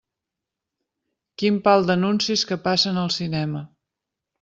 [1.43, 3.69] Quin pal d'anuncis que passen al cinema!